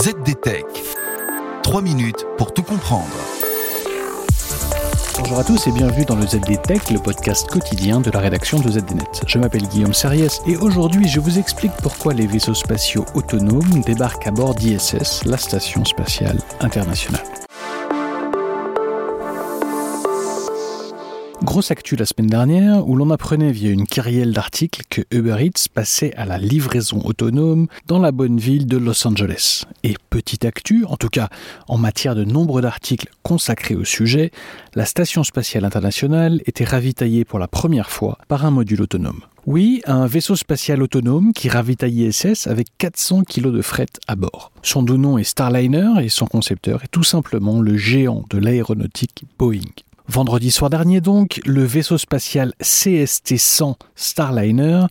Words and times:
ZDTech. 0.00 0.64
3 1.64 1.82
minutes 1.82 2.24
pour 2.36 2.54
tout 2.54 2.62
comprendre. 2.62 3.08
Bonjour 5.18 5.40
à 5.40 5.42
tous 5.42 5.66
et 5.66 5.72
bienvenue 5.72 6.04
dans 6.04 6.14
le 6.14 6.24
ZDTech, 6.24 6.90
le 6.90 7.00
podcast 7.00 7.48
quotidien 7.48 8.00
de 8.00 8.08
la 8.12 8.20
rédaction 8.20 8.60
de 8.60 8.70
ZDNet. 8.70 9.22
Je 9.26 9.38
m'appelle 9.38 9.66
Guillaume 9.66 9.94
Sariès 9.94 10.40
et 10.46 10.56
aujourd'hui 10.56 11.08
je 11.08 11.18
vous 11.18 11.40
explique 11.40 11.72
pourquoi 11.82 12.14
les 12.14 12.28
vaisseaux 12.28 12.54
spatiaux 12.54 13.06
autonomes 13.14 13.80
débarquent 13.84 14.28
à 14.28 14.30
bord 14.30 14.54
d'ISS, 14.54 15.24
la 15.24 15.36
Station 15.36 15.84
spatiale 15.84 16.38
internationale. 16.60 17.24
Grosse 21.48 21.70
actu 21.70 21.96
la 21.96 22.04
semaine 22.04 22.26
dernière 22.26 22.86
où 22.86 22.94
l'on 22.94 23.08
apprenait 23.08 23.52
via 23.52 23.70
une 23.70 23.86
kyrielle 23.86 24.34
d'articles 24.34 24.82
que 24.90 25.00
Uber 25.10 25.36
Eats 25.40 25.70
passait 25.72 26.12
à 26.14 26.26
la 26.26 26.36
livraison 26.36 27.00
autonome 27.02 27.68
dans 27.86 27.98
la 27.98 28.12
bonne 28.12 28.36
ville 28.36 28.66
de 28.66 28.76
Los 28.76 29.06
Angeles. 29.06 29.64
Et 29.82 29.94
petite 30.10 30.44
actu, 30.44 30.84
en 30.84 30.98
tout 30.98 31.08
cas 31.08 31.30
en 31.66 31.78
matière 31.78 32.14
de 32.14 32.24
nombre 32.24 32.60
d'articles 32.60 33.08
consacrés 33.22 33.76
au 33.76 33.84
sujet, 33.86 34.30
la 34.74 34.84
Station 34.84 35.24
spatiale 35.24 35.64
internationale 35.64 36.42
était 36.44 36.66
ravitaillée 36.66 37.24
pour 37.24 37.38
la 37.38 37.48
première 37.48 37.90
fois 37.90 38.18
par 38.28 38.44
un 38.44 38.50
module 38.50 38.82
autonome. 38.82 39.22
Oui, 39.46 39.80
un 39.86 40.06
vaisseau 40.06 40.36
spatial 40.36 40.82
autonome 40.82 41.32
qui 41.32 41.48
ravitaille 41.48 42.08
ISS 42.08 42.46
avec 42.46 42.66
400 42.76 43.22
kg 43.22 43.50
de 43.52 43.62
fret 43.62 43.86
à 44.06 44.16
bord. 44.16 44.52
Son 44.62 44.82
doux 44.82 44.98
nom 44.98 45.16
est 45.16 45.24
Starliner 45.24 45.92
et 46.02 46.10
son 46.10 46.26
concepteur 46.26 46.84
est 46.84 46.90
tout 46.90 47.04
simplement 47.04 47.62
le 47.62 47.78
géant 47.78 48.26
de 48.28 48.36
l'aéronautique 48.36 49.24
Boeing. 49.38 49.62
Vendredi 50.10 50.50
soir 50.50 50.70
dernier 50.70 51.02
donc, 51.02 51.38
le 51.44 51.62
vaisseau 51.64 51.98
spatial 51.98 52.54
CST-100 52.62 53.74
Starliner, 53.94 54.86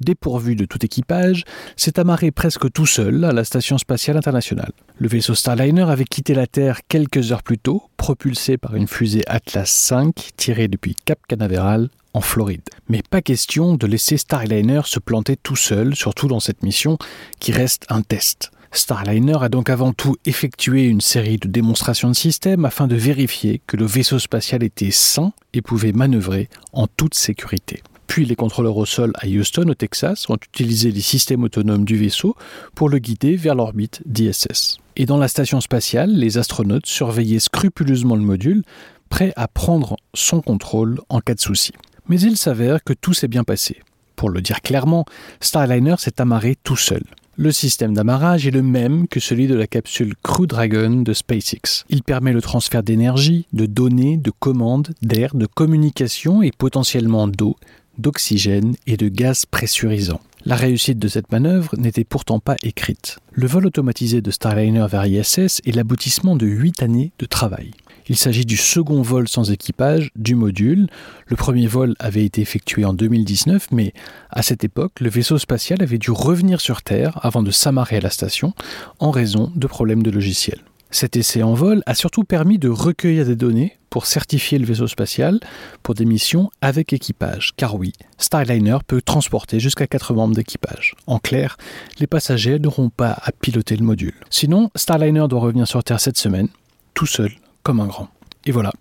dépourvu 0.00 0.56
de 0.56 0.64
tout 0.64 0.82
équipage, 0.82 1.44
s'est 1.76 2.00
amarré 2.00 2.30
presque 2.30 2.72
tout 2.72 2.86
seul 2.86 3.22
à 3.24 3.32
la 3.32 3.44
Station 3.44 3.76
spatiale 3.76 4.16
internationale. 4.16 4.72
Le 4.96 5.08
vaisseau 5.08 5.34
Starliner 5.34 5.82
avait 5.82 6.06
quitté 6.06 6.32
la 6.32 6.46
Terre 6.46 6.80
quelques 6.88 7.32
heures 7.32 7.42
plus 7.42 7.58
tôt, 7.58 7.82
propulsé 7.98 8.56
par 8.56 8.74
une 8.74 8.88
fusée 8.88 9.24
Atlas 9.26 9.92
V 9.92 10.10
tirée 10.38 10.68
depuis 10.68 10.96
Cap 11.04 11.18
Canaveral 11.28 11.90
en 12.14 12.22
Floride. 12.22 12.62
Mais 12.88 13.02
pas 13.02 13.20
question 13.20 13.74
de 13.74 13.86
laisser 13.86 14.16
Starliner 14.16 14.80
se 14.86 15.00
planter 15.00 15.36
tout 15.36 15.56
seul, 15.56 15.94
surtout 15.94 16.28
dans 16.28 16.40
cette 16.40 16.62
mission 16.62 16.96
qui 17.40 17.52
reste 17.52 17.84
un 17.90 18.00
test. 18.00 18.50
Starliner 18.72 19.36
a 19.42 19.50
donc 19.50 19.68
avant 19.68 19.92
tout 19.92 20.16
effectué 20.24 20.84
une 20.84 21.02
série 21.02 21.36
de 21.36 21.46
démonstrations 21.46 22.08
de 22.08 22.16
système 22.16 22.64
afin 22.64 22.86
de 22.86 22.96
vérifier 22.96 23.60
que 23.66 23.76
le 23.76 23.84
vaisseau 23.84 24.18
spatial 24.18 24.62
était 24.62 24.90
sain 24.90 25.32
et 25.52 25.60
pouvait 25.60 25.92
manœuvrer 25.92 26.48
en 26.72 26.86
toute 26.86 27.14
sécurité. 27.14 27.82
Puis 28.06 28.24
les 28.24 28.34
contrôleurs 28.34 28.78
au 28.78 28.86
sol 28.86 29.12
à 29.14 29.26
Houston, 29.26 29.68
au 29.68 29.74
Texas, 29.74 30.28
ont 30.30 30.36
utilisé 30.36 30.90
les 30.90 31.02
systèmes 31.02 31.44
autonomes 31.44 31.84
du 31.84 31.96
vaisseau 31.96 32.34
pour 32.74 32.88
le 32.88 32.98
guider 32.98 33.36
vers 33.36 33.54
l'orbite 33.54 34.02
d'ISS. 34.06 34.78
Et 34.96 35.04
dans 35.04 35.18
la 35.18 35.28
station 35.28 35.60
spatiale, 35.60 36.10
les 36.10 36.38
astronautes 36.38 36.86
surveillaient 36.86 37.40
scrupuleusement 37.40 38.16
le 38.16 38.22
module, 38.22 38.64
prêt 39.10 39.34
à 39.36 39.48
prendre 39.48 39.96
son 40.14 40.40
contrôle 40.40 41.00
en 41.10 41.20
cas 41.20 41.34
de 41.34 41.40
souci. 41.40 41.72
Mais 42.08 42.20
il 42.20 42.38
s'avère 42.38 42.82
que 42.82 42.94
tout 42.94 43.12
s'est 43.12 43.28
bien 43.28 43.44
passé. 43.44 43.80
Pour 44.16 44.30
le 44.30 44.40
dire 44.40 44.62
clairement, 44.62 45.04
Starliner 45.40 45.96
s'est 45.98 46.20
amarré 46.20 46.56
tout 46.62 46.76
seul. 46.76 47.02
Le 47.36 47.50
système 47.50 47.94
d'amarrage 47.94 48.46
est 48.46 48.50
le 48.50 48.62
même 48.62 49.08
que 49.08 49.18
celui 49.18 49.46
de 49.46 49.54
la 49.54 49.66
capsule 49.66 50.14
Crew 50.22 50.46
Dragon 50.46 51.00
de 51.00 51.14
SpaceX. 51.14 51.84
Il 51.88 52.02
permet 52.02 52.34
le 52.34 52.42
transfert 52.42 52.82
d'énergie, 52.82 53.46
de 53.54 53.64
données, 53.64 54.18
de 54.18 54.30
commandes, 54.30 54.90
d'air, 55.00 55.34
de 55.34 55.46
communication 55.46 56.42
et 56.42 56.50
potentiellement 56.50 57.26
d'eau, 57.28 57.56
d'oxygène 57.96 58.74
et 58.86 58.98
de 58.98 59.08
gaz 59.08 59.46
pressurisant. 59.46 60.20
La 60.44 60.56
réussite 60.56 60.98
de 60.98 61.06
cette 61.06 61.30
manœuvre 61.30 61.76
n'était 61.76 62.02
pourtant 62.02 62.40
pas 62.40 62.56
écrite. 62.64 63.18
Le 63.30 63.46
vol 63.46 63.64
automatisé 63.64 64.20
de 64.20 64.30
Starliner 64.32 64.86
vers 64.90 65.06
ISS 65.06 65.60
est 65.64 65.74
l'aboutissement 65.74 66.34
de 66.34 66.46
8 66.46 66.82
années 66.82 67.12
de 67.20 67.26
travail. 67.26 67.70
Il 68.08 68.16
s'agit 68.16 68.44
du 68.44 68.56
second 68.56 69.02
vol 69.02 69.28
sans 69.28 69.52
équipage 69.52 70.10
du 70.16 70.34
module. 70.34 70.88
Le 71.26 71.36
premier 71.36 71.68
vol 71.68 71.94
avait 72.00 72.24
été 72.24 72.40
effectué 72.40 72.84
en 72.84 72.92
2019, 72.92 73.68
mais 73.70 73.92
à 74.30 74.42
cette 74.42 74.64
époque, 74.64 74.98
le 74.98 75.10
vaisseau 75.10 75.38
spatial 75.38 75.80
avait 75.80 75.98
dû 75.98 76.10
revenir 76.10 76.60
sur 76.60 76.82
Terre 76.82 77.20
avant 77.22 77.44
de 77.44 77.52
s'amarrer 77.52 77.98
à 77.98 78.00
la 78.00 78.10
station 78.10 78.52
en 78.98 79.12
raison 79.12 79.52
de 79.54 79.66
problèmes 79.68 80.02
de 80.02 80.10
logiciel. 80.10 80.58
Cet 80.94 81.16
essai 81.16 81.42
en 81.42 81.54
vol 81.54 81.82
a 81.86 81.94
surtout 81.94 82.22
permis 82.22 82.58
de 82.58 82.68
recueillir 82.68 83.24
des 83.24 83.34
données 83.34 83.78
pour 83.88 84.04
certifier 84.04 84.58
le 84.58 84.66
vaisseau 84.66 84.86
spatial 84.86 85.40
pour 85.82 85.94
des 85.94 86.04
missions 86.04 86.50
avec 86.60 86.92
équipage. 86.92 87.52
Car 87.56 87.76
oui, 87.76 87.94
Starliner 88.18 88.76
peut 88.86 89.00
transporter 89.00 89.58
jusqu'à 89.58 89.86
4 89.86 90.12
membres 90.12 90.34
d'équipage. 90.34 90.94
En 91.06 91.18
clair, 91.18 91.56
les 91.98 92.06
passagers 92.06 92.58
n'auront 92.58 92.90
pas 92.90 93.16
à 93.22 93.32
piloter 93.32 93.74
le 93.76 93.86
module. 93.86 94.14
Sinon, 94.28 94.70
Starliner 94.76 95.26
doit 95.28 95.40
revenir 95.40 95.66
sur 95.66 95.82
Terre 95.82 95.98
cette 95.98 96.18
semaine, 96.18 96.48
tout 96.92 97.06
seul, 97.06 97.32
comme 97.62 97.80
un 97.80 97.86
grand. 97.86 98.08
Et 98.44 98.52
voilà. 98.52 98.72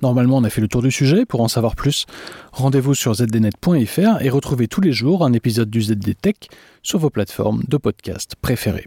Normalement, 0.00 0.38
on 0.38 0.44
a 0.44 0.50
fait 0.50 0.62
le 0.62 0.68
tour 0.68 0.80
du 0.80 0.90
sujet. 0.90 1.26
Pour 1.26 1.42
en 1.42 1.48
savoir 1.48 1.76
plus, 1.76 2.06
rendez-vous 2.52 2.94
sur 2.94 3.14
zdnet.fr 3.14 4.22
et 4.22 4.30
retrouvez 4.30 4.66
tous 4.66 4.80
les 4.80 4.92
jours 4.92 5.26
un 5.26 5.34
épisode 5.34 5.68
du 5.68 5.82
ZDTech 5.82 6.48
sur 6.82 6.98
vos 6.98 7.10
plateformes 7.10 7.62
de 7.68 7.76
podcast 7.76 8.34
préférées. 8.40 8.86